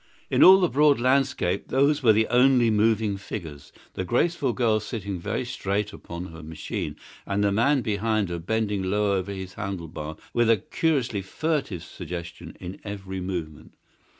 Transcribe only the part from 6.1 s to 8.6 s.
her machine, and the man behind her